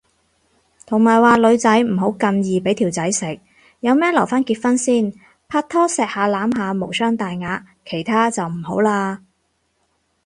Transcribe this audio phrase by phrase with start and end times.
[0.87, 3.39] 同埋話女仔唔好咁易俾條仔食，
[3.81, 5.13] 有咩留返結婚先，
[5.47, 9.19] 拍拖錫下攬下無傷大雅，其他就唔好嘞